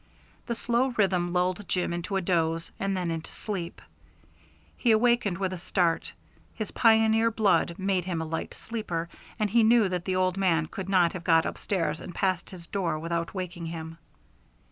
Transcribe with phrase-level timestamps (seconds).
[0.47, 3.83] The slow rhythm lulled Jim into a doze, and then into sleep.
[4.75, 6.13] He awakened with a start;
[6.55, 10.65] his pioneer blood made him a light sleeper, and he knew that the old man
[10.65, 13.99] could not have got upstairs and past his door without waking him.